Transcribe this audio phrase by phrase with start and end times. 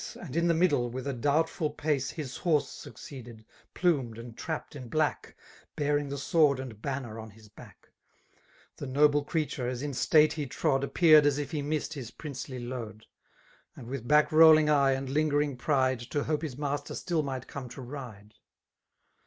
[0.19, 5.33] •»And Id tbm iOid^^ with a/doubtfuL puce,:/ His horse saooeeded^ plumed and trapped m bkwdi»'
[5.75, 7.89] Bearing the sword and banner on his back:
[8.77, 10.83] The noble creature, as in state he trod,.
[10.83, 13.05] i Appeared as if he missed his princely load;
[13.75, 15.99] And with back^rolUng eye and lingeitng pride.
[16.09, 18.33] To hope his master still might come to ride.